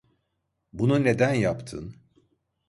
Bunu 0.73 1.03
neden 1.03 1.33
yaptın? 1.33 1.95